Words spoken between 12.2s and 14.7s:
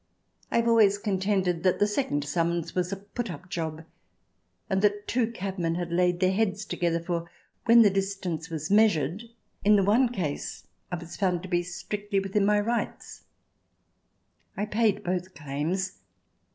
XI] LANDGRAFIN AND CONFESSOR 157 within my rights. I